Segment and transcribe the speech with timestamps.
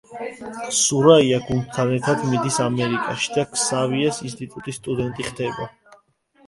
[0.77, 5.71] სურაია გუნდთან ერთად მიდის ამერიკაში და ქსავიეს ინსტიტუტის სტუდენტი ხდება.